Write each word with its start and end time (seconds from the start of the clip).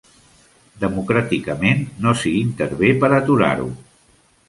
Democràticament, 0.83 1.85
no 2.07 2.17
s'hi 2.23 2.35
intervé 2.43 2.93
per 3.05 3.15
aturar-ho. 3.23 3.73